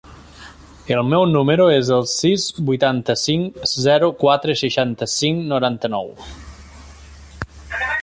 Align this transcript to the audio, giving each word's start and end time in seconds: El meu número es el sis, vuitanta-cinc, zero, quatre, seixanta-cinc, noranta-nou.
El 0.95 1.01
meu 1.09 1.25
número 1.33 1.67
es 1.73 1.91
el 1.97 2.07
sis, 2.13 2.47
vuitanta-cinc, 2.71 3.61
zero, 3.83 4.11
quatre, 4.27 4.59
seixanta-cinc, 4.65 5.47
noranta-nou. 5.55 6.15